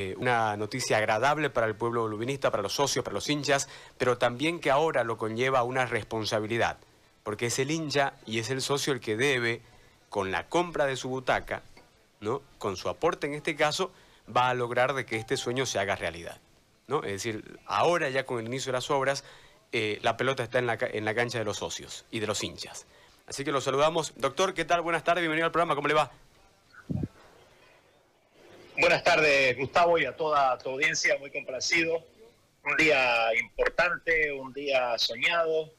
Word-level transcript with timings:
Eh, 0.00 0.14
una 0.16 0.56
noticia 0.56 0.96
agradable 0.96 1.50
para 1.50 1.66
el 1.66 1.74
pueblo 1.74 2.06
bluminista, 2.06 2.50
para 2.50 2.62
los 2.62 2.72
socios, 2.72 3.04
para 3.04 3.12
los 3.12 3.28
hinchas, 3.28 3.68
pero 3.98 4.16
también 4.16 4.58
que 4.58 4.70
ahora 4.70 5.04
lo 5.04 5.18
conlleva 5.18 5.62
una 5.62 5.84
responsabilidad, 5.84 6.78
porque 7.22 7.46
es 7.46 7.58
el 7.58 7.70
hincha 7.70 8.14
y 8.24 8.38
es 8.38 8.48
el 8.48 8.62
socio 8.62 8.94
el 8.94 9.00
que 9.00 9.18
debe, 9.18 9.60
con 10.08 10.30
la 10.30 10.48
compra 10.48 10.86
de 10.86 10.96
su 10.96 11.10
butaca, 11.10 11.60
¿no? 12.20 12.40
con 12.56 12.78
su 12.78 12.88
aporte 12.88 13.26
en 13.26 13.34
este 13.34 13.56
caso, 13.56 13.92
va 14.34 14.48
a 14.48 14.54
lograr 14.54 14.94
de 14.94 15.04
que 15.04 15.16
este 15.16 15.36
sueño 15.36 15.66
se 15.66 15.78
haga 15.78 15.96
realidad. 15.96 16.40
¿no? 16.86 17.04
Es 17.04 17.12
decir, 17.12 17.60
ahora 17.66 18.08
ya 18.08 18.24
con 18.24 18.40
el 18.40 18.46
inicio 18.46 18.72
de 18.72 18.78
las 18.78 18.90
obras, 18.90 19.22
eh, 19.70 19.98
la 20.00 20.16
pelota 20.16 20.42
está 20.42 20.60
en 20.60 20.66
la, 20.66 20.78
en 20.80 21.04
la 21.04 21.14
cancha 21.14 21.38
de 21.38 21.44
los 21.44 21.58
socios 21.58 22.06
y 22.10 22.20
de 22.20 22.26
los 22.26 22.42
hinchas. 22.42 22.86
Así 23.26 23.44
que 23.44 23.52
los 23.52 23.64
saludamos. 23.64 24.14
Doctor, 24.16 24.54
¿qué 24.54 24.64
tal? 24.64 24.80
Buenas 24.80 25.04
tardes, 25.04 25.20
bienvenido 25.20 25.44
al 25.44 25.52
programa, 25.52 25.74
¿cómo 25.74 25.88
le 25.88 25.94
va? 25.94 26.10
Buenas 28.80 29.04
tardes, 29.04 29.58
Gustavo, 29.58 29.98
y 29.98 30.06
a 30.06 30.16
toda 30.16 30.56
tu 30.56 30.70
audiencia, 30.70 31.18
muy 31.18 31.30
complacido. 31.30 32.02
Un 32.64 32.76
día 32.78 33.26
importante, 33.38 34.32
un 34.32 34.54
día 34.54 34.96
soñado, 34.96 35.70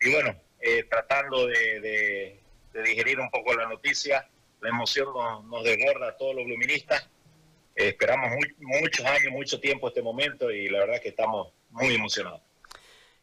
y 0.00 0.10
bueno, 0.10 0.34
eh, 0.58 0.84
tratando 0.84 1.46
de, 1.46 2.40
digerir 2.72 3.20
un 3.20 3.30
poco 3.30 3.52
la 3.52 3.68
noticia. 3.68 4.26
La 4.62 4.70
emoción 4.70 5.08
nos, 5.50 5.64
desborda 5.64 6.08
a 6.08 6.16
todos 6.16 6.34
los 6.34 6.46
luministas. 6.46 7.10
Eh, 7.76 7.88
esperamos 7.88 8.30
muchos 8.58 9.04
años, 9.04 9.32
mucho 9.32 9.60
tiempo 9.60 9.88
este 9.88 10.00
momento, 10.00 10.50
y 10.50 10.70
la 10.70 10.78
verdad 10.78 11.02
que 11.02 11.10
estamos 11.10 11.52
muy 11.68 11.94
emocionados. 11.94 12.40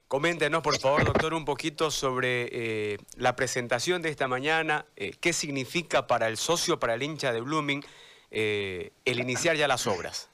Coméntenos, 0.07 0.61
por 0.61 0.79
favor, 0.79 1.03
doctor, 1.03 1.33
un 1.33 1.43
poquito 1.43 1.89
sobre 1.89 2.49
eh, 2.51 2.97
la 3.15 3.35
presentación 3.35 4.03
de 4.03 4.09
esta 4.09 4.27
mañana, 4.27 4.85
qué 4.95 5.33
significa 5.33 6.05
para 6.05 6.27
el 6.27 6.37
socio, 6.37 6.79
para 6.79 6.93
el 6.93 7.01
hincha 7.01 7.33
de 7.33 7.41
Blooming, 7.41 7.83
eh, 8.31 8.91
el 9.05 9.19
iniciar 9.19 9.55
ya 9.55 9.67
las 9.67 9.87
obras? 9.87 10.29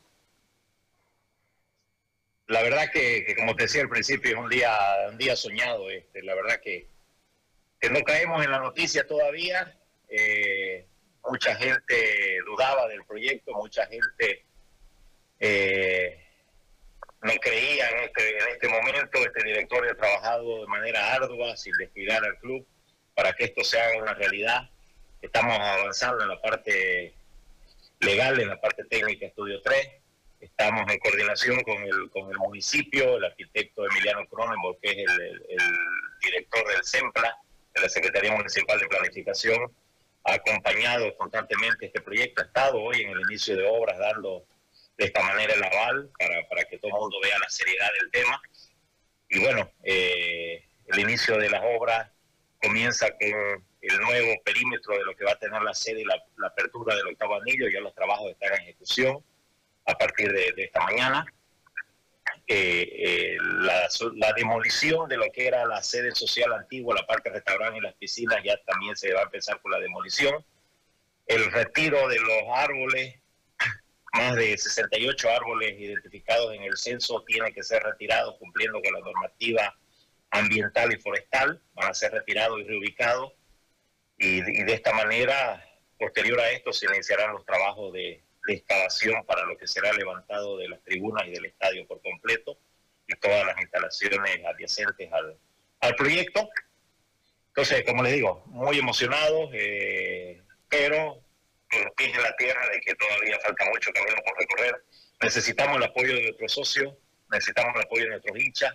La 2.48 2.62
verdad 2.62 2.92
que, 2.92 3.34
como 3.38 3.56
te 3.56 3.64
decía 3.64 3.82
al 3.82 3.90
principio, 3.90 4.32
es 4.32 4.38
un 4.38 4.50
día, 4.50 4.78
un 5.10 5.18
día 5.18 5.36
soñado. 5.36 5.90
Este. 5.90 6.22
La 6.24 6.36
verdad 6.36 6.60
que, 6.62 6.88
que 7.80 7.90
no 7.90 8.02
caemos 8.04 8.44
en 8.44 8.52
la 8.52 8.60
noticia 8.60 9.08
todavía. 9.08 9.76
Eh, 10.10 10.86
mucha 11.26 11.56
gente 11.56 12.38
dudaba 12.46 12.88
del 12.88 13.04
proyecto, 13.06 13.54
mucha 13.54 13.86
gente 13.88 14.46
eh, 15.40 16.24
no 17.22 17.34
creía 17.36 17.90
en 17.90 18.04
este, 18.04 18.38
en 18.38 18.50
este 18.50 18.68
momento. 18.68 19.20
Este 19.20 19.44
director 19.44 19.88
ha 19.88 19.96
trabajado 19.96 20.62
de 20.62 20.68
manera 20.68 21.14
ardua, 21.14 21.56
sin 21.56 21.74
descuidar 21.80 22.24
al 22.24 22.38
club, 22.40 22.66
para 23.16 23.34
que 23.34 23.46
esto 23.46 23.64
se 23.64 23.80
haga 23.80 24.02
una 24.02 24.14
realidad. 24.14 24.70
Estamos 25.22 25.58
avanzando 25.58 26.24
en 26.24 26.30
la 26.30 26.42
parte 26.42 27.14
legal 28.04 28.40
en 28.40 28.50
la 28.50 28.60
parte 28.60 28.84
técnica 28.86 29.26
Estudio 29.26 29.62
3. 29.62 29.90
Estamos 30.42 30.92
en 30.92 31.00
coordinación 31.00 31.62
con 31.64 31.78
el, 31.84 32.10
con 32.12 32.30
el 32.30 32.38
municipio, 32.38 33.18
el 33.18 33.24
arquitecto 33.24 33.86
Emiliano 33.86 34.28
Cronenberg, 34.28 34.78
que 34.82 34.92
es 34.92 34.98
el, 34.98 35.44
director 36.22 36.68
del 36.68 36.84
CEMPLA, 36.86 37.38
de 37.76 37.82
la 37.82 37.90
Secretaría 37.90 38.32
Municipal 38.32 38.80
de 38.80 38.88
Planificación, 38.88 39.72
ha 40.26 40.34
acompañado 40.34 41.16
constantemente 41.18 41.88
este 41.88 42.02
proyecto, 42.02 42.42
ha 42.42 42.46
estado 42.46 42.80
hoy 42.80 43.02
en 43.02 43.10
el 43.10 43.22
inicio 43.22 43.58
de 43.58 43.68
obras 43.68 43.98
dando 43.98 44.46
de 44.98 45.06
esta 45.06 45.22
manera 45.22 45.54
el 45.54 45.64
aval 45.64 46.10
para, 46.18 46.48
para 46.48 46.64
que 46.66 46.78
todo 46.78 46.92
el 46.92 47.00
mundo 47.00 47.18
vea 47.22 47.38
la 47.40 47.50
seriedad 47.50 47.90
del 48.00 48.12
tema. 48.12 48.42
Y 49.30 49.40
bueno, 49.40 49.70
eh, 49.84 50.64
el 50.88 51.00
inicio 51.00 51.38
de 51.38 51.50
las 51.50 51.62
obras 51.78 52.10
comienza 52.62 53.10
con 53.12 53.66
el 53.84 54.00
nuevo 54.00 54.42
perímetro 54.44 54.98
de 54.98 55.04
lo 55.04 55.16
que 55.16 55.26
va 55.26 55.34
a 55.34 55.40
tener 55.40 55.62
la 55.62 55.74
sede 55.74 56.02
y 56.02 56.06
la, 56.06 56.16
apertura 56.48 56.96
del 56.96 57.08
octavo 57.08 57.36
anillo, 57.36 57.68
ya 57.68 57.82
los 57.82 57.94
trabajos 57.94 58.32
están 58.32 58.54
en 58.54 58.62
ejecución 58.62 59.24
a 59.86 59.94
partir 59.96 60.32
de, 60.32 60.54
esta 60.56 60.80
mañana. 60.86 61.26
Eh, 62.48 62.90
eh, 62.98 63.38
la, 63.42 64.34
demolición 64.38 65.10
de 65.10 65.18
lo 65.18 65.30
que 65.34 65.48
era 65.48 65.66
la 65.66 65.84
sede 65.84 66.16
social 66.16 66.54
antigua, 66.54 66.96
la 66.96 67.06
parte 67.06 67.30
restaurante 67.30 67.78
y 67.78 67.82
las 67.82 67.94
piscinas, 67.96 68.42
ya 68.44 68.58
también 68.66 68.96
se 68.96 69.14
va 69.14 69.22
a 69.22 69.24
empezar 69.24 69.62
con 69.62 69.72
la 69.74 69.80
demolición. 69.80 70.46
El 71.26 71.52
retiro 71.52 72.08
de 72.08 72.20
los 72.20 72.44
árboles, 72.56 73.20
más 74.14 74.36
de 74.36 74.58
68 74.58 75.30
árboles 75.30 75.78
identificados 75.78 76.54
en 76.54 76.64
el 76.64 76.78
censo, 76.78 77.22
tienen 77.28 77.54
que 77.54 77.64
ser 77.64 77.84
retirados 77.84 78.38
cumpliendo 78.40 78.82
con 78.82 78.94
la 78.94 79.00
normativa 79.00 79.76
ambiental 80.30 80.94
y 80.94 81.02
forestal, 81.02 81.62
van 81.74 81.92
a 81.92 81.94
ser 81.94 82.14
retirados 82.14 82.62
y 82.62 82.64
reubicados 82.64 83.34
y, 84.24 84.64
de 84.64 84.74
esta 84.74 84.94
manera, 84.94 85.64
posterior 86.00 86.40
a 86.40 86.52
esto, 86.52 86.72
se 86.72 86.86
iniciarán 86.86 87.34
los 87.34 87.46
trabajos 87.46 87.94
de, 87.94 88.24
excavación 88.46 89.26
para 89.26 89.46
lo 89.46 89.58
que 89.58 89.68
será 89.68 89.94
levantado 89.94 90.58
de 90.58 90.68
las 90.68 90.84
tribunas 90.84 91.26
y 91.28 91.32
del 91.32 91.46
estadio 91.46 91.88
por 91.88 92.02
completo 92.02 92.58
y 93.08 93.16
todas 93.16 93.46
las 93.46 93.58
instalaciones 93.62 94.46
adyacentes 94.46 95.10
al, 95.14 95.38
al 95.80 95.96
proyecto. 95.96 96.50
Entonces, 97.48 97.84
como 97.86 98.04
les 98.04 98.14
digo, 98.14 98.44
muy 98.48 98.80
emocionados, 98.80 99.50
eh, 99.54 100.42
pero 100.68 101.24
con 101.72 101.84
los 101.86 101.94
pies 101.96 102.14
en 102.16 102.22
la 102.22 102.36
tierra 102.36 102.68
de 102.70 102.82
que 102.82 102.96
todavía 102.96 103.40
falta 103.40 103.66
mucho 103.70 103.92
camino 103.94 104.18
por 104.26 104.38
recorrer. 104.38 104.84
Necesitamos 105.22 105.78
el 105.78 105.84
apoyo 105.84 106.16
de 106.16 106.22
nuestros 106.24 106.52
socios, 106.52 106.94
necesitamos 107.32 107.76
el 107.76 107.82
apoyo 107.84 108.04
de 108.04 108.10
nuestros 108.10 108.38
hinchas, 108.38 108.74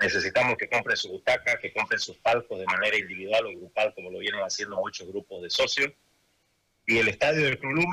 Necesitamos 0.00 0.56
que 0.56 0.68
compren 0.68 0.96
su 0.96 1.10
butaca, 1.10 1.58
que 1.58 1.72
compren 1.74 2.00
sus 2.00 2.16
palcos 2.18 2.58
de 2.58 2.64
manera 2.64 2.96
individual 2.96 3.46
o 3.46 3.50
grupal, 3.50 3.92
como 3.94 4.10
lo 4.10 4.18
vienen 4.18 4.40
haciendo 4.40 4.76
muchos 4.76 5.06
grupos 5.06 5.42
de 5.42 5.50
socios. 5.50 5.92
Y 6.86 6.98
el 6.98 7.08
estadio 7.08 7.44
del 7.44 7.58
Club 7.58 7.84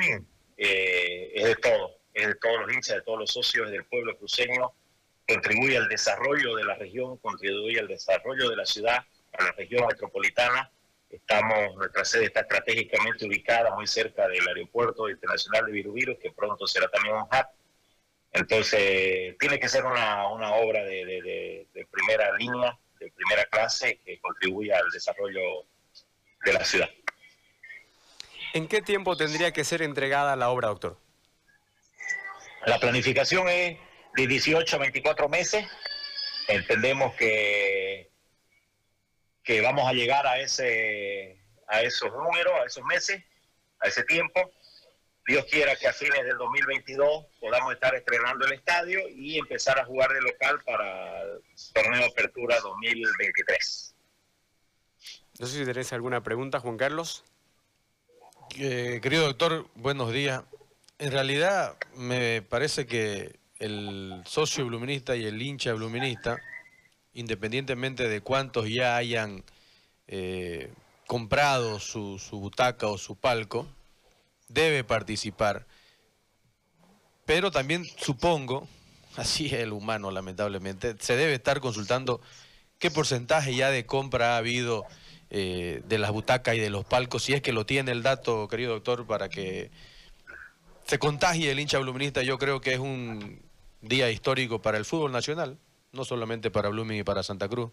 eh, 0.55 1.31
es 1.35 1.43
de 1.43 1.55
todo, 1.55 1.99
es 2.13 2.27
de 2.27 2.35
todos 2.35 2.61
los 2.61 2.73
hinchas, 2.73 2.95
de 2.95 3.01
todos 3.01 3.19
los 3.19 3.31
socios, 3.31 3.69
del 3.69 3.83
pueblo 3.85 4.17
cruceño, 4.17 4.71
contribuye 5.27 5.75
al 5.75 5.89
desarrollo 5.89 6.55
de 6.55 6.63
la 6.63 6.75
región, 6.75 7.17
contribuye 7.17 7.79
al 7.79 7.89
desarrollo 7.89 8.49
de 8.49 8.55
la 8.55 8.65
ciudad, 8.65 9.05
a 9.33 9.43
la 9.43 9.51
región 9.51 9.85
metropolitana. 9.85 10.71
Estamos, 11.09 11.75
nuestra 11.75 12.05
sede 12.05 12.25
está 12.25 12.39
estratégicamente 12.41 13.25
ubicada 13.25 13.75
muy 13.75 13.85
cerca 13.85 14.27
del 14.29 14.47
aeropuerto 14.47 15.09
internacional 15.09 15.65
de 15.65 15.73
Virubiru, 15.73 16.17
que 16.17 16.31
pronto 16.31 16.65
será 16.67 16.87
también 16.87 17.15
un 17.15 17.23
hub 17.23 17.56
entonces, 18.37 19.35
tiene 19.39 19.59
que 19.59 19.67
ser 19.67 19.85
una, 19.85 20.27
una 20.29 20.51
obra 20.53 20.83
de, 20.83 21.67
primera 21.91 22.35
línea, 22.37 22.77
de 22.99 23.11
primera 23.11 23.45
clase, 23.45 23.99
que 24.05 24.19
contribuya 24.19 24.77
al 24.77 24.89
desarrollo 24.91 25.65
de 26.45 26.53
la 26.53 26.63
ciudad. 26.63 26.89
¿En 28.53 28.67
qué 28.67 28.81
tiempo 28.81 29.17
tendría 29.17 29.51
que 29.51 29.63
ser 29.63 29.81
entregada 29.81 30.35
la 30.35 30.49
obra, 30.49 30.69
doctor? 30.69 30.97
La 32.65 32.79
planificación 32.79 33.49
es 33.49 33.77
de 34.15 34.27
18 34.27 34.75
a 34.75 34.79
24 34.79 35.29
meses. 35.29 35.65
Entendemos 36.47 37.15
que, 37.15 38.09
que 39.43 39.61
vamos 39.61 39.87
a 39.87 39.93
llegar 39.93 40.25
a, 40.27 40.39
ese, 40.39 41.39
a 41.67 41.81
esos 41.81 42.11
números, 42.11 42.53
a 42.61 42.65
esos 42.65 42.83
meses, 42.85 43.23
a 43.79 43.87
ese 43.87 44.03
tiempo. 44.03 44.51
Dios 45.27 45.45
quiera 45.51 45.75
que 45.75 45.89
a 45.89 45.93
fines 45.93 46.23
del 46.23 46.37
2022 46.37 47.25
podamos 47.41 47.73
estar 47.73 47.93
estrenando 47.93 48.45
el 48.45 48.53
estadio 48.53 49.01
y 49.09 49.37
empezar 49.37 49.77
a 49.77 49.83
jugar 49.83 50.09
de 50.13 50.21
local 50.21 50.61
para 50.65 51.21
el 51.21 51.41
torneo 51.73 51.99
de 51.99 52.05
apertura 52.05 52.57
2023. 52.61 53.95
No 55.39 55.47
sé 55.47 55.59
si 55.59 55.65
tenés 55.65 55.91
alguna 55.91 56.23
pregunta, 56.23 56.61
Juan 56.61 56.77
Carlos. 56.77 57.25
Eh, 58.57 59.01
querido 59.03 59.25
doctor, 59.25 59.67
buenos 59.75 60.13
días. 60.13 60.43
En 60.97 61.11
realidad 61.11 61.77
me 61.93 62.41
parece 62.41 62.87
que 62.87 63.37
el 63.59 64.21
socio 64.25 64.65
bluminista 64.65 65.17
y 65.17 65.25
el 65.25 65.41
hincha 65.41 65.73
bluminista, 65.73 66.41
independientemente 67.13 68.07
de 68.07 68.21
cuántos 68.21 68.69
ya 68.69 68.95
hayan 68.95 69.43
eh, 70.07 70.71
comprado 71.05 71.81
su, 71.81 72.17
su 72.17 72.39
butaca 72.39 72.87
o 72.87 72.97
su 72.97 73.17
palco, 73.17 73.67
debe 74.47 74.83
participar. 74.83 75.65
Pero 77.25 77.51
también 77.51 77.85
supongo, 77.85 78.67
así 79.15 79.47
es 79.47 79.53
el 79.53 79.73
humano 79.73 80.11
lamentablemente, 80.11 80.95
se 80.99 81.15
debe 81.15 81.33
estar 81.33 81.59
consultando 81.59 82.21
qué 82.79 82.91
porcentaje 82.91 83.55
ya 83.55 83.69
de 83.69 83.85
compra 83.85 84.35
ha 84.35 84.37
habido 84.37 84.85
eh, 85.29 85.81
de 85.85 85.97
las 85.97 86.11
butacas 86.11 86.55
y 86.55 86.59
de 86.59 86.69
los 86.69 86.85
palcos, 86.85 87.23
si 87.23 87.33
es 87.33 87.41
que 87.41 87.51
lo 87.51 87.65
tiene 87.65 87.91
el 87.91 88.03
dato, 88.03 88.47
querido 88.47 88.73
doctor, 88.73 89.05
para 89.05 89.29
que 89.29 89.71
se 90.85 90.99
contagie 90.99 91.51
el 91.51 91.59
hincha 91.59 91.79
bluminista. 91.79 92.23
Yo 92.23 92.37
creo 92.37 92.61
que 92.61 92.73
es 92.73 92.79
un 92.79 93.41
día 93.81 94.09
histórico 94.09 94.61
para 94.61 94.77
el 94.77 94.85
fútbol 94.85 95.11
nacional, 95.11 95.57
no 95.91 96.05
solamente 96.05 96.49
para 96.49 96.69
Blooming 96.69 96.99
y 96.99 97.03
para 97.03 97.23
Santa 97.23 97.49
Cruz. 97.49 97.71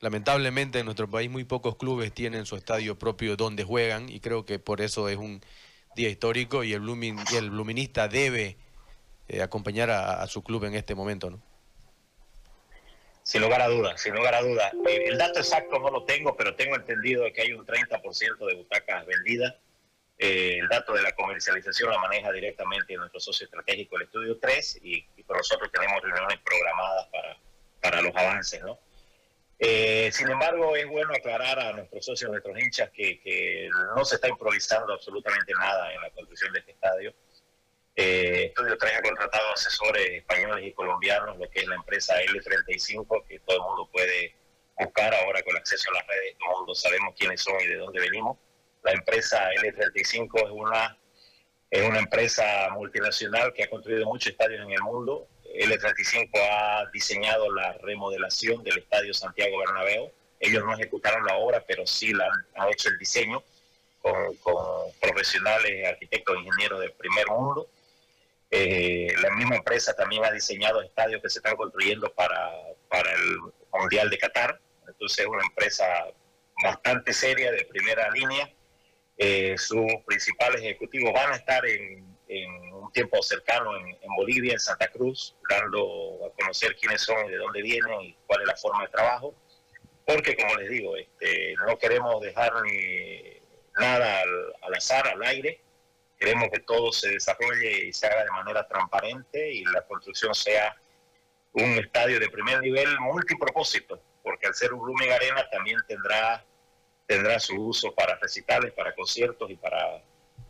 Lamentablemente 0.00 0.78
en 0.78 0.84
nuestro 0.84 1.10
país 1.10 1.28
muy 1.28 1.42
pocos 1.42 1.76
clubes 1.76 2.12
tienen 2.12 2.46
su 2.46 2.54
estadio 2.54 2.96
propio 2.96 3.36
donde 3.36 3.64
juegan 3.64 4.08
y 4.08 4.20
creo 4.20 4.44
que 4.44 4.60
por 4.60 4.80
eso 4.80 5.08
es 5.08 5.16
un 5.16 5.40
histórico 6.06 6.62
y 6.62 6.72
el, 6.72 6.80
Blooming, 6.80 7.18
y 7.32 7.36
el 7.36 7.50
Bluminista 7.50 8.06
debe 8.06 8.56
eh, 9.28 9.42
acompañar 9.42 9.90
a, 9.90 10.26
su 10.26 10.42
club 10.42 10.64
en 10.64 10.74
este 10.74 10.94
momento, 10.94 11.30
¿no? 11.30 11.42
Sin 13.22 13.42
lugar 13.42 13.60
a 13.60 13.68
dudas, 13.68 14.00
sin 14.00 14.14
lugar 14.14 14.34
a 14.34 14.40
dudas. 14.40 14.72
Eh, 14.88 15.04
el 15.06 15.18
dato 15.18 15.40
exacto 15.40 15.78
no 15.78 15.90
lo 15.90 16.04
tengo, 16.04 16.34
pero 16.34 16.54
tengo 16.54 16.76
entendido 16.76 17.24
que 17.34 17.42
hay 17.42 17.52
un 17.52 17.66
30% 17.66 18.46
de 18.46 18.54
butacas 18.54 19.04
vendidas. 19.04 19.54
Eh, 20.18 20.58
el 20.60 20.68
dato 20.68 20.94
de 20.94 21.02
la 21.02 21.12
comercialización 21.12 21.90
la 21.90 21.98
maneja 21.98 22.32
directamente 22.32 22.96
nuestro 22.96 23.20
socio 23.20 23.44
estratégico, 23.44 23.96
el 23.96 24.04
Estudio 24.04 24.38
3, 24.38 24.80
y, 24.82 25.02
por 25.24 25.36
nosotros 25.36 25.70
tenemos 25.70 26.02
reuniones 26.02 26.38
programadas 26.38 27.06
para, 27.08 27.36
para 27.82 28.02
los 28.02 28.16
avances, 28.16 28.62
¿no? 28.62 28.78
Eh, 29.60 30.10
sin 30.12 30.30
embargo, 30.30 30.76
es 30.76 30.86
bueno 30.86 31.12
aclarar 31.14 31.58
a 31.58 31.72
nuestros 31.72 32.04
socios, 32.04 32.28
a 32.28 32.32
nuestros 32.32 32.58
hinchas, 32.58 32.90
que, 32.90 33.20
que, 33.20 33.68
no 33.96 34.04
se 34.04 34.14
está 34.14 34.28
improvisando 34.28 34.92
absolutamente 34.92 35.52
nada 35.52 35.92
en 35.92 36.00
la 36.00 36.10
construcción 36.10 36.52
de 36.52 36.60
este 36.60 36.72
estadio. 36.72 37.12
Eh, 37.96 38.44
Estudio 38.46 38.78
3 38.78 38.92
ha 38.96 39.02
contratado 39.02 39.52
asesores 39.52 40.08
españoles 40.10 40.64
y 40.64 40.72
colombianos, 40.72 41.36
lo 41.36 41.50
que 41.50 41.60
es 41.60 41.66
la 41.66 41.74
empresa 41.74 42.14
L35, 42.22 43.26
que 43.26 43.40
todo 43.40 43.56
el 43.56 43.62
mundo 43.62 43.90
puede 43.90 44.36
buscar 44.78 45.12
ahora 45.12 45.42
con 45.42 45.56
acceso 45.56 45.90
a 45.90 45.94
las 45.94 46.06
redes, 46.06 46.36
todo 46.38 46.50
el 46.50 46.56
mundo 46.58 46.74
sabemos 46.76 47.14
quiénes 47.18 47.42
son 47.42 47.60
y 47.60 47.66
de 47.66 47.76
dónde 47.78 47.98
venimos. 47.98 48.38
La 48.84 48.92
empresa 48.92 49.50
L35 49.50 50.46
es 50.46 50.50
una, 50.52 50.96
es 51.70 51.88
una 51.88 51.98
empresa 51.98 52.68
multinacional 52.70 53.52
que 53.52 53.64
ha 53.64 53.70
construido 53.70 54.06
muchos 54.06 54.30
estadios 54.30 54.64
en 54.64 54.70
el 54.70 54.82
mundo. 54.82 55.26
L35 55.58 56.30
ha 56.50 56.88
diseñado 56.92 57.52
la 57.52 57.72
remodelación 57.82 58.62
del 58.62 58.78
Estadio 58.78 59.12
Santiago 59.12 59.58
Bernabéu. 59.58 60.12
Ellos 60.40 60.64
no 60.64 60.74
ejecutaron 60.74 61.24
la 61.26 61.36
obra, 61.36 61.64
pero 61.66 61.86
sí 61.86 62.12
la 62.12 62.28
han 62.54 62.68
hecho 62.68 62.88
el 62.90 62.98
diseño 62.98 63.42
con, 64.00 64.36
con 64.36 64.56
profesionales, 65.00 65.88
arquitectos, 65.88 66.36
ingenieros 66.36 66.80
del 66.80 66.92
primer 66.92 67.26
mundo. 67.26 67.68
Eh, 68.50 69.12
la 69.20 69.30
misma 69.34 69.56
empresa 69.56 69.94
también 69.94 70.24
ha 70.24 70.30
diseñado 70.30 70.80
estadios 70.80 71.20
que 71.20 71.28
se 71.28 71.40
están 71.40 71.56
construyendo 71.56 72.12
para, 72.14 72.50
para 72.88 73.12
el 73.12 73.38
Mundial 73.72 74.08
de 74.10 74.18
Qatar. 74.18 74.60
Entonces 74.86 75.18
es 75.18 75.26
una 75.26 75.44
empresa 75.44 75.84
bastante 76.62 77.12
seria, 77.12 77.52
de 77.52 77.64
primera 77.64 78.10
línea. 78.10 78.50
Eh, 79.16 79.56
sus 79.58 79.84
principales 80.06 80.62
ejecutivos 80.62 81.12
van 81.12 81.32
a 81.32 81.36
estar 81.36 81.64
en, 81.66 82.16
un 82.88 82.92
tiempo 82.92 83.22
cercano 83.22 83.76
en, 83.76 84.14
Bolivia, 84.16 84.54
en 84.54 84.58
Santa 84.58 84.88
Cruz, 84.88 85.36
dando 85.48 86.26
a 86.26 86.30
conocer 86.40 86.74
quiénes 86.76 87.02
son 87.02 87.26
y 87.26 87.30
de 87.30 87.36
dónde 87.36 87.62
vienen 87.62 88.00
y 88.00 88.16
cuál 88.26 88.40
es 88.40 88.48
la 88.48 88.56
forma 88.56 88.82
de 88.82 88.88
trabajo. 88.88 89.34
Porque, 90.06 90.34
como 90.36 90.56
les 90.56 90.70
digo, 90.70 90.96
este, 90.96 91.54
no 91.66 91.76
queremos 91.78 92.20
dejar 92.22 92.52
ni 92.62 93.40
nada 93.78 94.22
al, 94.22 94.54
al 94.62 94.74
azar, 94.74 95.06
al 95.06 95.22
aire. 95.22 95.60
Queremos 96.18 96.48
que 96.50 96.60
todo 96.60 96.90
se 96.90 97.10
desarrolle 97.10 97.86
y 97.86 97.92
se 97.92 98.06
haga 98.06 98.24
de 98.24 98.30
manera 98.30 98.66
transparente 98.66 99.52
y 99.52 99.64
la 99.64 99.82
construcción 99.82 100.34
sea 100.34 100.74
un 101.52 101.78
estadio 101.78 102.18
de 102.18 102.28
primer 102.30 102.60
nivel 102.60 102.98
multipropósito, 103.00 104.02
porque 104.22 104.46
al 104.46 104.54
ser 104.54 104.72
un 104.72 104.80
Blooming 104.80 105.12
Arena 105.12 105.48
también 105.50 105.78
tendrá, 105.86 106.44
tendrá 107.06 107.38
su 107.38 107.54
uso 107.54 107.94
para 107.94 108.16
recitales, 108.16 108.72
para 108.72 108.94
conciertos 108.94 109.50
y 109.50 109.56
para, 109.56 110.02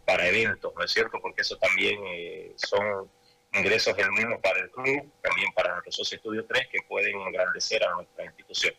para 0.08 0.26
eventos, 0.26 0.72
¿no 0.74 0.82
es 0.82 0.90
cierto? 0.90 1.20
Porque 1.20 1.42
eso 1.42 1.58
también 1.58 2.00
eh, 2.06 2.54
son 2.56 3.10
ingresos 3.52 3.94
genuinos 3.94 4.40
para 4.40 4.58
el 4.60 4.70
club, 4.70 5.12
también 5.20 5.52
para 5.54 5.72
nuestro 5.72 5.92
socio 5.92 6.16
Estudio 6.16 6.46
3, 6.46 6.68
que 6.72 6.78
pueden 6.88 7.14
engrandecer 7.20 7.84
a 7.84 7.92
nuestra 7.92 8.24
institución. 8.24 8.72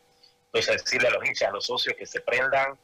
Entonces, 0.46 0.84
decirle 0.84 1.08
a 1.08 1.12
los 1.12 1.24
hinchas, 1.24 1.50
a 1.50 1.52
los 1.52 1.68
socios 1.68 1.96
que 1.96 2.08
se 2.08 2.22
prendan, 2.22 2.80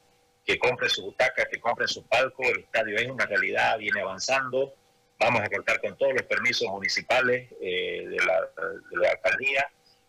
que 0.45 0.59
compren 0.59 0.91
su 0.91 1.01
butaca, 1.05 1.47
que 1.47 1.59
compren 1.59 1.87
su 1.87 2.05
palco, 2.05 2.43
el 2.43 2.59
estadio 2.59 2.95
es 2.97 3.09
una 3.09 3.25
realidad, 3.25 3.79
viene 3.79 4.01
avanzando, 4.01 4.75
Vamos 5.17 5.41
a 5.41 5.49
contar 5.49 5.79
con 5.79 5.97
todos 5.97 6.13
los 6.13 6.23
permisos 6.23 6.67
municipales 6.69 7.49
eh, 7.61 8.05
de, 8.05 8.17
la, 8.17 9.09
alcaldía. 9.11 9.65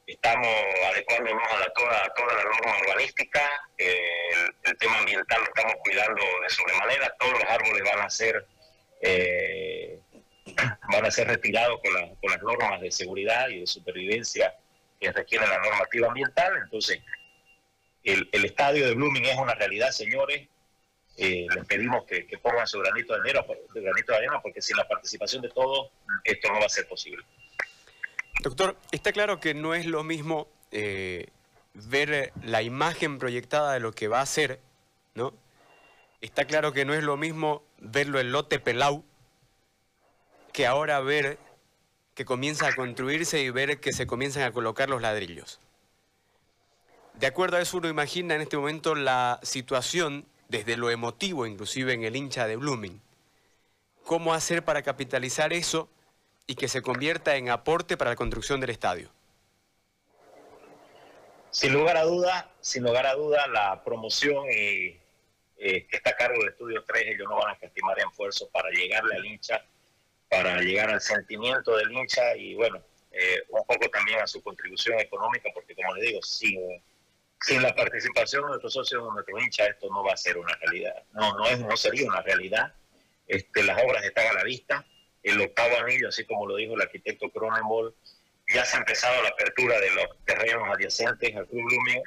Estamos 0.07 0.49
adecuándonos 0.93 1.43
a, 1.43 1.71
toda, 1.71 2.13
toda 2.15 2.35
la 2.35 2.45
norma 2.45 2.79
urbanística. 2.81 3.41
Eh, 3.77 3.99
el, 4.65 4.79
tema 4.79 4.99
ambiental 4.99 5.41
lo 5.41 5.47
estamos 5.47 5.75
cuidando 5.85 6.23
de 6.43 6.49
sobremanera. 6.49 7.15
Todos 7.19 7.33
los 7.33 7.45
árboles 7.45 7.83
van 7.93 8.05
a 8.05 8.11
ser 8.11 8.47
eh, 9.01 10.01
van 10.93 11.05
a 11.05 11.11
ser 11.11 11.27
retirados 11.27 11.81
con, 11.83 12.17
con 12.17 12.31
las 12.31 12.43
normas 12.43 12.81
de 12.81 12.91
seguridad 12.91 13.49
y 13.49 13.61
de 13.61 13.67
supervivencia 13.67 14.55
que 15.01 15.11
requieren 15.13 15.51
la 15.51 15.59
normativa 15.59 16.09
ambiental. 16.09 16.57
Entonces, 16.63 17.01
el, 18.05 18.29
el 18.33 18.45
estadio 18.45 18.87
de 18.87 18.95
Blooming 18.95 19.25
es 19.25 19.37
una 19.37 19.55
realidad, 19.55 19.91
señores 19.91 20.49
eh, 21.19 21.47
les 21.55 21.65
pedimos 21.65 22.05
que, 22.05 22.27
pongan 22.43 22.67
su 22.67 22.79
granito 22.79 23.15
de, 23.15 23.21
arena, 23.21 23.43
granito 23.75 24.13
de 24.13 24.19
arena 24.19 24.41
porque 24.43 24.61
sin 24.61 24.77
la 24.77 24.87
participación 24.87 25.41
de 25.41 25.49
todos 25.49 25.89
esto 26.25 26.53
no 26.53 26.61
va 26.61 26.67
a 26.67 26.69
ser 26.69 26.87
posible. 26.87 27.25
Doctor, 28.43 28.77
está 28.93 29.13
claro 29.13 29.41
que 29.41 29.55
no 29.55 29.75
es 29.75 29.87
lo 29.87 30.05
mismo 30.05 30.49
eh, 30.71 31.29
ver 31.75 32.33
la 32.43 32.63
imagen 32.63 33.19
proyectada 33.19 33.73
de 33.73 33.81
lo 33.81 33.93
que 33.93 34.09
va 34.09 34.21
a 34.21 34.27
ser, 34.27 34.61
¿no? 35.15 35.35
Está 36.21 36.45
claro 36.45 36.73
que 36.73 36.85
no 36.85 36.95
es 36.95 37.03
lo 37.03 37.17
mismo 37.17 37.63
verlo 37.79 38.21
en 38.21 38.33
lote 38.33 38.59
pelau 38.59 39.05
que 40.53 40.67
ahora 40.67 41.01
ver 41.01 41.39
que 42.15 42.25
comienza 42.25 42.69
a 42.69 42.75
construirse 42.75 43.41
y 43.43 43.51
ver 43.51 43.79
que 43.79 43.93
se 43.93 44.07
comienzan 44.07 44.45
a 44.45 44.53
colocar 44.53 44.89
los 44.89 45.03
ladrillos. 45.03 45.61
De 47.15 47.27
acuerdo 47.27 47.59
a 47.59 47.61
eso 47.61 47.77
uno 47.77 47.89
imagina 47.89 48.35
en 48.35 48.41
este 48.41 48.57
momento 48.57 48.95
la 48.95 49.39
situación 49.43 50.27
desde 50.49 50.77
lo 50.77 50.91
emotivo, 50.91 51.47
inclusive 51.47 51.93
en 51.93 52.05
el 52.05 52.17
hincha 52.17 52.47
de 52.47 52.57
Blooming. 52.57 53.03
¿Cómo 54.05 54.33
hacer 54.33 54.65
para 54.65 54.83
capitalizar 54.83 55.53
eso 55.53 55.91
y 56.47 56.55
que 56.55 56.69
se 56.69 56.83
convierta 56.83 57.37
en 57.37 57.49
aporte 57.49 57.97
para 57.97 58.11
la 58.11 58.17
construcción 58.17 58.61
del 58.61 58.71
estadio? 58.71 59.11
Sin 61.51 61.73
lugar 61.73 61.97
a 61.97 62.05
duda, 62.05 62.51
sin 62.61 62.85
lugar 62.85 63.07
a 63.07 63.15
duda, 63.15 63.47
la 63.49 63.83
promoción 63.83 64.45
y, 64.51 65.01
eh, 65.59 65.87
que 65.87 65.97
está 65.97 66.11
a 66.11 66.17
cargo 66.17 66.39
del 66.41 66.51
Estudio 66.51 66.85
3, 66.85 67.05
ellos 67.07 67.27
no 67.29 67.37
van 67.37 67.57
a 67.61 67.67
estimar 67.67 67.99
esfuerzos 67.99 68.49
para 68.51 68.69
llegarle 68.71 69.17
al 69.17 69.25
hincha, 69.25 69.65
para 70.29 70.61
llegar 70.61 70.91
al 70.91 71.01
sentimiento 71.01 71.77
del 71.77 71.91
hincha 71.93 72.37
y 72.37 72.55
bueno, 72.55 72.83
eh, 73.11 73.43
un 73.49 73.65
poco 73.65 73.89
también 73.89 74.21
a 74.21 74.27
su 74.27 74.43
contribución 74.43 75.01
económica, 75.01 75.49
porque 75.55 75.75
como 75.75 75.95
les 75.95 76.05
digo, 76.05 76.23
sin 76.23 76.83
sin 77.41 77.63
la 77.63 77.75
participación 77.75 78.43
de 78.43 78.49
nuestros 78.49 78.73
socios, 78.73 79.05
de 79.05 79.11
nuestros 79.11 79.43
hinchas, 79.43 79.69
esto 79.69 79.89
no 79.91 80.03
va 80.03 80.13
a 80.13 80.17
ser 80.17 80.37
una 80.39 80.55
realidad. 80.57 81.05
No, 81.13 81.37
no, 81.37 81.47
es, 81.47 81.59
no 81.61 81.77
sería 81.77 82.09
una 82.09 82.23
realidad. 82.23 82.75
Este, 83.27 83.63
las 83.63 83.81
obras 83.83 84.05
están 84.05 84.27
a 84.29 84.33
la 84.33 84.45
vista. 84.45 84.85
El 85.27 85.41
octavo 85.41 85.77
anillo, 85.79 86.09
así 86.09 86.25
como 86.25 86.47
lo 86.47 86.55
dijo 86.55 86.75
el 86.75 86.83
arquitecto 86.83 87.29
Cronenbol, 87.31 87.93
ya 88.55 88.65
se 88.65 88.77
ha 88.77 88.79
empezado 88.79 89.21
la 89.25 89.31
apertura 89.31 89.81
de 89.81 89.91
los 89.91 90.07
terrenos 90.25 90.69
adyacentes 90.73 91.35
al 91.35 91.49
Club 91.49 91.65
Blooming, 91.65 92.03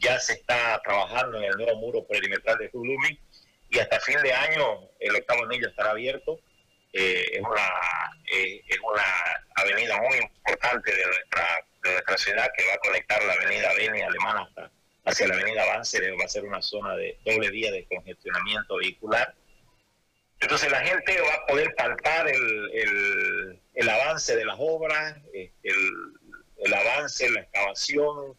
ya 0.00 0.20
se 0.20 0.34
está 0.34 0.80
trabajando 0.84 1.38
en 1.38 1.44
el 1.44 1.56
nuevo 1.56 1.80
muro 1.80 2.06
perimetral 2.06 2.58
del 2.58 2.70
Club 2.70 2.84
Blooming 2.84 3.18
y 3.70 3.78
hasta 3.80 3.98
fin 3.98 4.22
de 4.22 4.32
año 4.32 4.88
el 5.00 5.16
octavo 5.16 5.46
anillo 5.46 5.68
estará 5.68 5.90
abierto. 5.90 6.38
Eh, 6.92 7.24
es, 7.32 7.40
una, 7.40 7.68
eh, 8.32 8.62
es 8.68 8.78
una 8.78 9.02
avenida 9.56 10.00
muy 10.00 10.18
importante 10.18 10.94
de 10.94 11.06
nuestra, 11.06 11.66
de 11.82 11.90
nuestra 11.90 12.18
ciudad 12.18 12.50
que 12.56 12.66
va 12.66 12.74
a 12.74 12.78
conectar 12.78 13.24
la 13.24 13.32
avenida 13.32 13.74
Beni 13.74 14.00
alemana 14.00 14.42
hasta, 14.42 14.70
hacia 15.06 15.26
la 15.26 15.34
avenida 15.34 15.64
Avance, 15.64 16.00
va 16.12 16.24
a 16.24 16.28
ser 16.28 16.44
una 16.44 16.62
zona 16.62 16.94
de 16.94 17.18
doble 17.24 17.50
vía 17.50 17.72
de 17.72 17.84
congestionamiento 17.86 18.76
vehicular. 18.76 19.34
Entonces 20.40 20.70
la 20.70 20.80
gente 20.80 21.20
va 21.20 21.34
a 21.34 21.46
poder 21.46 21.74
palpar 21.74 22.28
el, 22.28 23.60
el, 23.74 23.88
avance 23.88 24.34
de 24.34 24.44
las 24.44 24.56
obras, 24.58 25.16
eh, 25.34 25.52
el, 25.62 25.92
el 26.58 26.74
avance, 26.74 27.28
la 27.30 27.40
excavación 27.40 28.36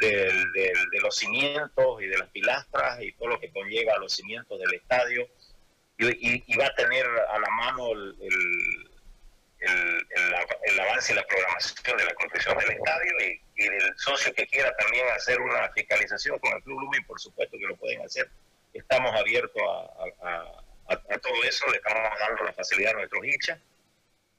del, 0.00 0.52
de 0.52 1.00
los 1.00 1.16
cimientos 1.16 2.02
y 2.02 2.06
de 2.06 2.18
las 2.18 2.28
pilastras 2.30 3.00
y 3.00 3.12
todo 3.12 3.28
lo 3.28 3.40
que 3.40 3.50
conlleva 3.50 3.94
a 3.94 3.98
los 3.98 4.12
cimientos 4.12 4.58
del 4.58 4.74
estadio. 4.74 5.28
Y, 5.96 6.52
y, 6.52 6.56
va 6.56 6.66
a 6.66 6.74
tener 6.74 7.06
a 7.06 7.38
la 7.38 7.50
mano 7.50 7.92
el, 7.92 8.16
el, 9.60 10.80
avance 10.80 11.12
y 11.12 11.16
la 11.16 11.24
programación 11.24 11.96
de 11.96 12.04
la 12.04 12.14
construcción 12.14 12.58
del 12.58 12.70
estadio 12.70 13.12
y, 13.20 13.40
y, 13.62 13.68
del 13.68 13.92
socio 13.96 14.34
que 14.34 14.46
quiera 14.48 14.74
también 14.76 15.06
hacer 15.16 15.40
una 15.40 15.70
fiscalización 15.70 16.38
con 16.40 16.52
el 16.52 16.62
Club 16.64 16.80
Lumen, 16.80 17.04
por 17.06 17.20
supuesto 17.20 17.56
que 17.56 17.66
lo 17.66 17.76
pueden 17.76 18.02
hacer. 18.02 18.28
Estamos 18.72 19.14
abiertos 19.14 19.62
a, 20.22 20.63
todo 21.22 21.44
eso, 21.44 21.66
le 21.70 21.76
estamos 21.76 22.18
dando 22.18 22.44
la 22.44 22.52
facilidad 22.52 22.92
a 22.92 22.98
nuestros 22.98 23.24
hinchas. 23.24 23.58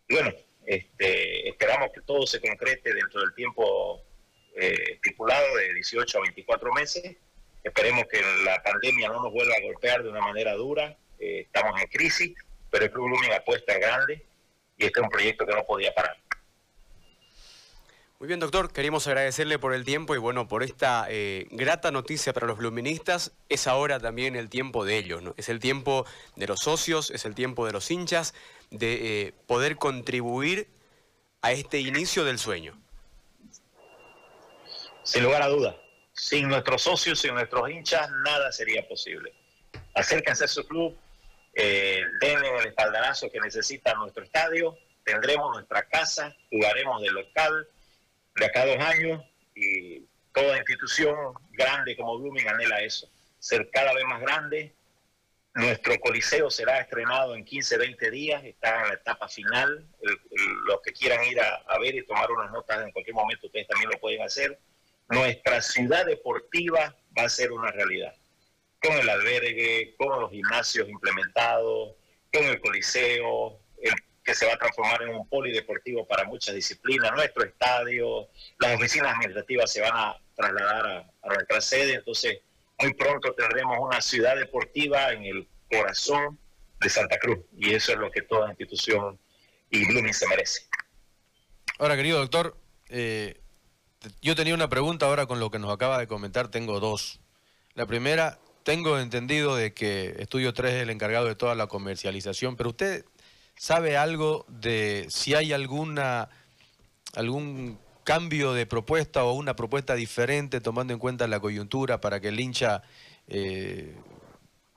Y 0.08 0.14
bueno, 0.16 0.34
este, 0.66 1.50
esperamos 1.50 1.90
que 1.94 2.02
todo 2.02 2.26
se 2.28 2.40
concrete 2.40 2.94
dentro 2.94 3.22
del 3.22 3.34
tiempo 3.34 4.02
eh, 4.56 4.94
estipulado 4.94 5.56
de 5.58 5.74
18 5.74 6.18
a 6.18 6.22
24 6.22 6.74
meses. 6.74 7.16
Esperemos 7.64 8.06
que 8.12 8.22
la 8.44 8.62
pandemia 8.62 9.10
no 9.10 9.24
nos 9.24 9.34
vuelva 9.34 9.56
a 9.56 9.62
golpear 9.62 10.04
de 10.04 10.10
una 10.10 10.22
manera 10.22 10.54
dura. 10.54 10.96
Eh, 11.20 11.42
estamos 11.42 11.82
en 11.82 11.88
crisis, 11.88 12.34
pero 12.70 12.86
el 12.86 12.92
Club 12.92 13.10
Lumen 13.10 13.34
apuesta 13.34 13.78
grande 13.78 14.24
y 14.78 14.86
este 14.86 15.00
es 15.00 15.04
un 15.04 15.10
proyecto 15.10 15.46
que 15.46 15.54
no 15.54 15.66
podía 15.66 15.94
parar. 15.94 16.18
Muy 18.18 18.28
bien, 18.28 18.40
doctor, 18.40 18.72
queríamos 18.72 19.08
agradecerle 19.08 19.60
por 19.60 19.74
el 19.74 19.84
tiempo 19.84 20.16
y 20.16 20.18
bueno, 20.18 20.48
por 20.48 20.64
esta 20.64 21.06
eh, 21.10 21.48
grata 21.52 21.92
noticia 21.92 22.32
para 22.32 22.48
los 22.48 22.60
luministas. 22.60 23.34
Es 23.50 23.68
ahora 23.68 24.00
también 24.00 24.38
el 24.38 24.48
tiempo 24.48 24.86
de 24.86 24.98
ellos, 24.98 25.22
¿no? 25.22 25.34
Es 25.36 25.50
el 25.50 25.60
tiempo 25.60 26.06
de 26.38 26.48
los 26.48 26.62
socios, 26.62 27.12
es 27.12 27.26
el 27.26 27.36
tiempo 27.36 27.66
de 27.66 27.74
los 27.74 27.92
hinchas, 27.92 28.34
de 28.72 29.28
eh, 29.28 29.34
poder 29.48 29.76
contribuir 29.76 30.70
a 31.42 31.52
este 31.52 31.80
inicio 31.80 32.24
del 32.24 32.40
sueño. 32.40 32.80
Sin 35.04 35.24
lugar 35.24 35.42
a 35.42 35.48
duda, 35.48 35.76
sin 36.14 36.48
nuestros 36.48 36.84
socios, 36.84 37.20
sin 37.20 37.34
nuestros 37.34 37.70
hinchas, 37.70 38.10
nada 38.24 38.50
sería 38.54 38.88
posible. 38.88 39.34
Acérquense 39.94 40.46
a 40.46 40.48
su 40.48 40.66
club, 40.66 40.98
eh, 41.54 42.02
denle 42.22 42.48
el 42.60 42.68
espaldarazo 42.68 43.30
que 43.30 43.42
necesita 43.42 43.94
nuestro 43.96 44.24
estadio, 44.24 44.78
tendremos 45.04 45.54
nuestra 45.54 45.84
casa, 45.90 46.34
jugaremos 46.50 47.02
de 47.02 47.12
local 47.12 47.68
de 48.36 48.46
acá 48.46 48.62
a 48.62 48.66
dos 48.66 48.80
años 48.80 49.24
y 49.56 50.04
toda 50.34 50.58
institución 50.58 51.16
grande 51.54 51.96
como 51.96 52.20
Blooming 52.20 52.48
anhela 52.48 52.82
eso, 52.82 53.10
ser 53.40 53.70
cada 53.72 53.94
vez 53.94 54.06
más 54.06 54.22
grande. 54.22 54.74
Nuestro 55.54 55.98
coliseo 56.02 56.50
será 56.50 56.82
estrenado 56.82 57.34
en 57.34 57.46
15, 57.46 57.78
20 57.78 58.12
días, 58.12 58.44
está 58.44 58.82
en 58.82 58.90
la 58.90 58.94
etapa 58.96 59.30
final. 59.30 59.88
los 60.68 60.82
que 60.82 60.92
quieran 60.92 61.24
ir 61.24 61.40
a, 61.40 61.64
a, 61.68 61.80
ver 61.80 61.96
y 61.96 62.06
tomar 62.06 62.30
unas 62.30 62.52
notas 62.52 62.84
en 62.84 62.92
cualquier 62.92 63.16
momento, 63.16 63.48
ustedes 63.48 63.68
también 63.68 63.90
lo 63.90 64.00
pueden 64.00 64.22
hacer. 64.22 64.60
Nuestra 65.08 65.62
ciudad 65.62 66.06
deportiva 66.06 66.94
va 67.18 67.24
a 67.24 67.30
ser 67.30 67.54
una 67.54 67.72
realidad 67.72 68.14
con 68.86 68.98
el 68.98 69.10
albergue, 69.10 69.96
con 69.98 70.20
los 70.20 70.32
gimnasios 70.32 70.88
implementados, 70.88 71.96
con 72.32 72.44
el 72.44 72.60
coliseo, 72.62 73.60
el 73.82 73.94
que 74.26 74.34
se 74.34 74.48
va 74.48 74.54
a 74.54 74.58
transformar 74.58 75.04
en 75.04 75.10
un 75.10 75.30
polideportivo 75.30 76.06
para 76.08 76.24
muchas 76.24 76.56
disciplinas, 76.56 77.12
nuestro 77.14 77.46
estadio, 77.46 78.28
las 78.60 78.76
oficinas 78.76 79.14
administrativas 79.14 79.72
se 79.72 79.82
van 79.82 79.94
a 79.94 80.20
trasladar 80.36 80.88
a, 81.22 81.28
nuestra 81.28 81.62
sede, 81.62 81.94
entonces 81.94 82.40
muy 82.80 82.94
pronto 82.96 83.34
tendremos 83.34 83.78
una 83.80 84.02
ciudad 84.02 84.36
deportiva 84.36 85.12
en 85.12 85.26
el 85.26 85.48
corazón 85.70 86.40
de 86.82 86.90
Santa 86.90 87.20
Cruz 87.20 87.40
y 87.56 87.74
eso 87.74 87.92
es 87.92 88.00
lo 88.00 88.10
que 88.10 88.24
toda 88.24 88.50
institución 88.50 89.18
y 89.70 89.86
Blooming 89.86 90.14
se 90.14 90.28
merece. 90.28 90.68
Ahora, 91.78 91.96
querido 91.96 92.18
doctor, 92.18 92.58
eh, 92.90 93.40
yo 94.22 94.36
tenía 94.36 94.56
una 94.56 94.70
pregunta 94.70 95.06
ahora 95.06 95.28
con 95.28 95.40
lo 95.40 95.52
que 95.52 95.60
nos 95.60 95.72
acaba 95.72 96.00
de 96.00 96.08
comentar, 96.08 96.50
tengo 96.50 96.80
dos. 96.80 97.20
La 97.76 97.86
primera, 97.86 98.40
tengo 98.64 98.98
entendido 98.98 99.56
de 99.56 99.74
que 99.74 100.16
Estudio 100.18 100.54
3 100.54 100.74
es 100.74 100.82
el 100.82 100.90
encargado 100.90 101.28
de 101.28 101.36
toda 101.36 101.54
la 101.54 101.68
comercialización, 101.68 102.56
pero 102.56 102.70
usted 102.70 103.06
sabe 103.56 103.98
algo 103.98 104.46
de 104.48 105.06
si 105.10 105.34
hay 105.34 105.54
alguna 105.54 106.30
algún 107.16 107.80
cambio 108.04 108.54
de 108.54 108.66
propuesta 108.66 109.24
o 109.24 109.34
una 109.34 109.56
propuesta 109.56 109.96
diferente 109.96 110.62
tomando 110.62 110.94
en 110.94 111.00
cuenta 111.00 111.28
la 111.28 111.40
coyuntura 111.40 112.02
para 112.02 112.20
que 112.20 112.28
el 112.28 112.40
hincha 112.40 112.84
eh, 113.28 113.96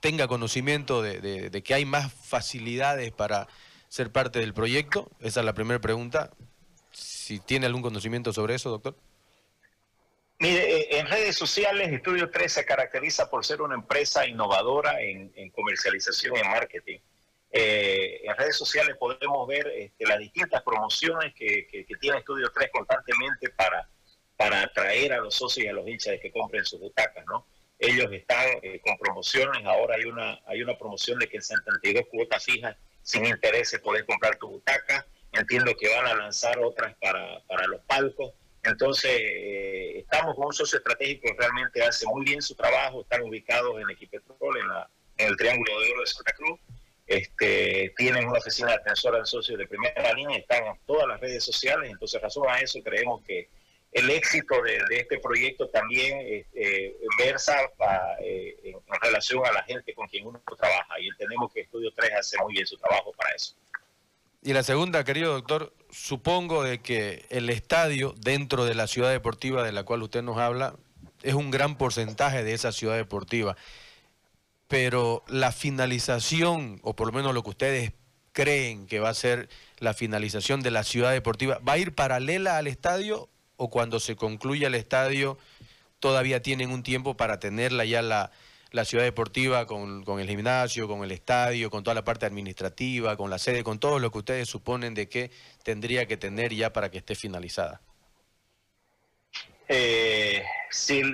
tenga 0.00 0.28
conocimiento 0.28 1.02
de, 1.02 1.62
que 1.62 1.74
hay 1.74 1.84
más 1.84 2.12
facilidades 2.12 3.12
para 3.12 3.48
ser 3.88 4.10
parte 4.10 4.38
del 4.38 4.54
proyecto? 4.54 5.10
Esa 5.20 5.40
es 5.40 5.46
la 5.46 5.54
primera 5.54 5.80
pregunta. 5.80 6.30
Si 6.92 7.40
tiene 7.40 7.66
algún 7.66 7.82
conocimiento 7.82 8.32
sobre 8.32 8.54
eso, 8.54 8.70
doctor. 8.70 8.96
Mire, 10.40 10.80
eh, 10.80 10.98
en 10.98 11.06
redes 11.08 11.36
sociales, 11.36 11.92
Estudio 11.92 12.30
3 12.30 12.52
se 12.52 12.64
caracteriza 12.64 13.28
por 13.28 13.44
ser 13.44 13.60
una 13.60 13.74
empresa 13.74 14.26
innovadora 14.26 15.00
en, 15.02 15.50
comercialización 15.50 16.36
y 16.36 16.40
en 16.40 16.48
marketing. 16.48 16.98
Eh, 17.50 18.20
en 18.24 18.36
redes 18.36 18.56
sociales 18.56 18.96
podemos 18.98 19.46
ver 19.48 19.66
este, 19.68 20.06
las 20.06 20.18
distintas 20.18 20.62
promociones 20.62 21.34
que, 21.34 21.66
tiene 22.00 22.18
Estudio 22.18 22.50
3 22.52 22.70
constantemente 22.70 23.48
para, 23.50 23.88
para 24.36 24.62
atraer 24.62 25.14
a 25.14 25.18
los 25.18 25.34
socios 25.34 25.64
y 25.64 25.68
a 25.68 25.72
los 25.72 25.88
hinchas 25.88 26.12
de 26.12 26.20
que 26.20 26.30
compren 26.30 26.64
sus 26.64 26.80
butacas, 26.80 27.24
¿no? 27.26 27.46
Ellos 27.78 28.08
están 28.12 28.46
eh, 28.62 28.80
con 28.80 28.98
promociones, 28.98 29.64
ahora 29.64 29.94
hay 29.96 30.04
una, 30.04 30.40
hay 30.46 30.62
una 30.62 30.76
promoción 30.76 31.18
de 31.18 31.28
que 31.28 31.36
en 31.36 31.42
72 31.42 32.04
cuotas 32.10 32.44
fijas 32.44 32.76
sin 33.02 33.24
intereses 33.24 33.80
podés 33.80 34.04
comprar 34.04 34.36
tu 34.36 34.48
butaca. 34.48 35.06
Entiendo 35.32 35.74
que 35.78 35.88
van 35.88 36.06
a 36.06 36.14
lanzar 36.14 36.58
otras 36.58 36.94
para, 37.00 37.40
para 37.46 37.66
los 37.66 37.80
palcos. 37.82 38.32
Entonces, 38.64 39.10
eh, 39.14 39.98
estamos 40.00 40.34
con 40.34 40.46
un 40.46 40.52
socio 40.52 40.78
estratégico 40.78 41.28
que 41.28 41.36
realmente 41.38 41.82
hace 41.82 42.06
muy 42.06 42.24
bien 42.24 42.42
su 42.42 42.54
trabajo, 42.54 43.02
están 43.02 43.22
ubicados 43.22 43.80
en 43.80 43.88
Equipetrol, 43.90 44.58
en, 44.58 44.68
la, 44.68 44.90
en 45.16 45.28
el 45.28 45.36
Triángulo 45.36 45.80
de 45.80 45.92
Oro 45.92 46.00
de 46.00 46.06
Santa 46.06 46.32
Cruz, 46.32 46.58
este, 47.08 47.92
tienen 47.96 48.28
una 48.28 48.38
oficina 48.38 48.68
de 48.68 48.74
atención 48.74 49.14
de 49.14 49.26
socios 49.26 49.58
de 49.58 49.66
primera 49.66 50.12
línea, 50.12 50.38
están 50.38 50.64
en 50.66 50.78
todas 50.86 51.08
las 51.08 51.18
redes 51.18 51.42
sociales, 51.42 51.90
entonces 51.90 52.20
razón 52.20 52.44
a 52.48 52.60
eso 52.60 52.80
creemos 52.84 53.22
que 53.24 53.48
el 53.92 54.10
éxito 54.10 54.54
de, 54.62 54.98
este 54.98 55.18
proyecto 55.18 55.68
también 55.70 56.20
este, 56.20 56.96
versa 57.18 57.56
eh, 58.20 58.54
en, 58.62 58.74
en 58.74 59.00
relación 59.00 59.44
a 59.46 59.52
la 59.52 59.62
gente 59.62 59.94
con 59.94 60.06
quien 60.08 60.26
uno 60.26 60.40
trabaja 60.58 61.00
y 61.00 61.08
entendemos 61.08 61.50
que 61.52 61.62
Estudio 61.62 61.90
3 61.96 62.12
hace 62.18 62.36
muy 62.42 62.52
bien 62.52 62.66
su 62.66 62.76
trabajo 62.76 63.12
para 63.16 63.34
eso. 63.34 63.54
Y 64.42 64.52
la 64.52 64.62
segunda, 64.62 65.02
querido 65.04 65.32
doctor, 65.32 65.72
supongo 65.90 66.62
de 66.62 66.80
que 66.80 67.24
el 67.30 67.48
estadio 67.50 68.14
dentro 68.18 68.66
de 68.66 68.74
la 68.74 68.86
ciudad 68.86 69.10
deportiva 69.10 69.64
de 69.64 69.72
la 69.72 69.84
cual 69.84 70.02
usted 70.02 70.22
nos 70.22 70.36
habla 70.36 70.76
es 71.22 71.34
un 71.34 71.50
gran 71.50 71.76
porcentaje 71.76 72.44
de 72.44 72.52
esa 72.52 72.70
ciudad 72.70 72.96
deportiva. 72.96 73.56
Pero 74.68 75.24
la 75.28 75.50
finalización, 75.50 76.78
o 76.82 76.94
por 76.94 77.08
lo 77.08 77.12
menos 77.12 77.34
lo 77.34 77.42
que 77.42 77.50
ustedes 77.50 77.92
creen 78.32 78.86
que 78.86 79.00
va 79.00 79.08
a 79.08 79.14
ser 79.14 79.48
la 79.78 79.94
finalización 79.94 80.60
de 80.60 80.70
la 80.70 80.84
ciudad 80.84 81.10
deportiva, 81.10 81.58
¿va 81.66 81.72
a 81.72 81.78
ir 81.78 81.94
paralela 81.94 82.58
al 82.58 82.66
estadio 82.66 83.28
o 83.56 83.70
cuando 83.70 83.98
se 83.98 84.14
concluya 84.14 84.68
el 84.68 84.74
estadio 84.74 85.38
todavía 85.98 86.42
tienen 86.42 86.70
un 86.70 86.82
tiempo 86.82 87.16
para 87.16 87.40
tenerla 87.40 87.84
ya 87.84 88.02
la, 88.02 88.30
la 88.70 88.84
ciudad 88.84 89.04
deportiva 89.04 89.66
con, 89.66 90.04
el 90.20 90.28
gimnasio, 90.28 90.86
con 90.88 91.02
el 91.02 91.12
estadio, 91.12 91.70
con 91.70 91.82
toda 91.82 91.94
la 91.94 92.04
parte 92.04 92.26
administrativa, 92.26 93.16
con 93.16 93.30
la 93.30 93.38
sede, 93.38 93.64
con 93.64 93.78
todo 93.78 93.98
lo 93.98 94.10
que 94.10 94.18
ustedes 94.18 94.48
suponen 94.48 94.94
de 94.94 95.08
que 95.08 95.30
tendría 95.62 96.06
que 96.06 96.16
tener 96.16 96.54
ya 96.54 96.72
para 96.72 96.90
que 96.90 96.98
esté 96.98 97.14
finalizada? 97.14 97.80
Eh, 99.68 100.42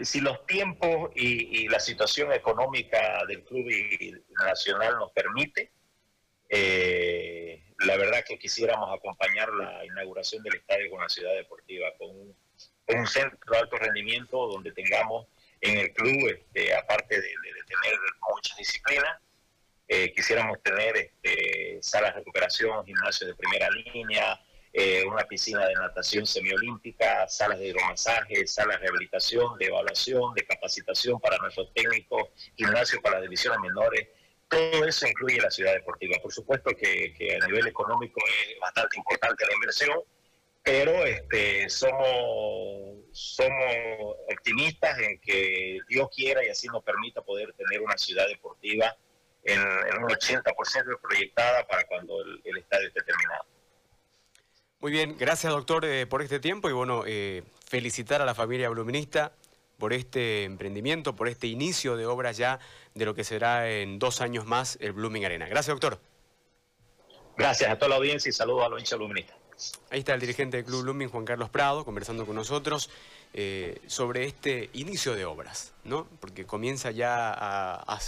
si, 0.03 0.21
los 0.21 0.47
tiempos 0.47 1.11
y, 1.17 1.69
la 1.69 1.81
situación 1.81 2.33
económica 2.33 3.25
del 3.27 3.43
club 3.43 3.67
nacional 4.39 4.95
nos 4.99 5.11
permite, 5.13 5.73
eh, 6.49 7.63
la 7.81 7.97
verdad 7.97 8.25
que 8.27 8.39
quisiéramos 8.39 8.95
acompañar 8.97 9.53
la 9.53 9.85
inauguración 9.85 10.43
del 10.45 10.57
estadio 10.57 10.91
con 10.91 11.01
la 11.01 11.09
ciudad 11.09 11.35
deportiva, 11.35 11.89
con 11.99 12.11
un 12.11 13.07
centro 13.07 13.39
de 13.51 13.59
alto 13.59 13.77
rendimiento 13.77 14.47
donde 14.47 14.71
tengamos 14.73 15.27
en 15.61 15.79
el 15.79 15.93
club, 15.93 16.29
este, 16.29 16.75
aparte 16.75 17.21
de, 17.21 17.29
tener 17.67 17.99
muchas 18.33 18.57
disciplinas. 18.57 19.19
Eh, 19.89 20.13
quisiéramos 20.15 20.63
tener 20.63 20.97
este, 20.97 21.79
salas 21.83 22.15
de 22.15 22.21
recuperación, 22.21 22.87
gimnasios 22.87 23.29
de 23.29 23.35
primera 23.35 23.69
línea, 23.71 24.41
eh, 24.77 25.05
una 25.07 25.23
piscina 25.25 25.65
de 25.67 25.75
natación 25.75 26.27
semiolímpica, 26.27 27.29
salas 27.29 27.61
de 27.61 27.69
hidromasaje, 27.69 28.45
salas 28.45 28.81
de 28.81 28.89
rehabilitación, 28.89 29.57
de 29.57 29.67
evaluación, 29.67 30.35
de 30.35 30.45
capacitación 30.45 31.21
para 31.21 31.39
nuestros 31.39 31.73
técnicos, 31.73 32.31
gimnasio 32.57 33.01
para 33.01 33.21
las 33.21 33.23
divisiones 33.23 33.61
menores. 33.61 34.09
Todo 34.49 34.85
eso 34.85 35.07
incluye 35.07 35.41
la 35.41 35.51
ciudad 35.53 35.75
deportiva. 35.75 36.17
Por 36.21 36.33
supuesto 36.33 36.71
que, 36.77 37.15
que 37.17 37.37
a 37.41 37.47
nivel 37.47 37.69
económico 37.69 38.21
es 38.27 38.59
bastante 38.59 38.97
importante 38.99 39.47
la 39.47 39.55
inversión, 39.55 40.01
pero 40.65 41.05
este, 41.05 41.69
somos, 41.69 43.05
somos 43.13 44.17
optimistas 44.33 44.99
en 44.99 45.21
que 45.21 45.79
Dios 45.89 46.09
quiera 46.13 46.45
y 46.45 46.49
así 46.49 46.67
nos 46.67 46.83
permita 46.83 47.23
poder 47.23 47.53
tener 47.53 47.81
una 47.81 47.97
ciudad 47.97 48.27
deportiva 48.27 48.97
en, 49.45 49.61
un 49.61 50.09
80% 50.09 51.01
proyectada 51.01 51.67
para 51.67 51.85
cuando 51.85 52.21
el, 52.23 52.43
terminado. 52.43 52.64
Muy 54.85 54.93
bien, 54.93 55.17
gracias 55.19 55.51
doctor 55.51 55.87
eh, 55.87 56.07
por 56.07 56.21
este 56.21 56.41
tiempo 56.41 56.69
y 56.69 56.75
bueno, 56.75 57.05
eh, 57.07 57.43
felicitar 57.67 58.21
a 58.21 58.27
la 58.27 58.35
familia 58.35 58.69
bluminista 58.69 59.33
por 59.79 59.95
este 59.95 60.45
emprendimiento, 60.45 61.17
por 61.17 61.27
este 61.27 61.47
inicio 61.47 61.97
de 61.97 62.05
obra 62.05 62.33
ya 62.33 62.59
de 62.93 63.07
lo 63.07 63.15
que 63.15 63.25
será 63.25 63.71
en 63.71 63.99
dos 63.99 64.21
años 64.21 64.45
más 64.45 64.77
el 64.83 64.93
Blooming 64.93 65.25
Arena. 65.25 65.49
Gracias 65.49 65.75
doctor. 65.75 65.99
Gracias 67.35 67.71
a 67.71 67.79
toda 67.79 67.89
la 67.89 67.97
audiencia 67.97 68.29
y 68.29 68.33
saludos 68.35 68.67
a 68.67 68.69
los 68.69 68.79
hinchas 68.79 68.99
bluministas. 68.99 69.39
Ahí 69.89 70.01
está 70.01 70.13
el 70.13 70.21
dirigente 70.21 70.59
del 70.59 70.67
Club 70.67 70.83
Blooming, 70.83 71.09
Juan 71.09 71.25
Carlos 71.25 71.49
Prado, 71.49 71.87
conversando 71.87 72.27
con 72.27 72.37
nosotros 72.37 72.91
eh, 73.33 73.81
sobre 73.87 74.27
este 74.27 74.69
inicio 74.75 75.15
de 75.15 75.25
obras, 75.25 75.73
¿no? 75.85 76.07
Porque 76.21 76.45
comienza 76.45 76.91
ya 76.91 77.33
a 77.33 77.77
hacer 77.85 78.03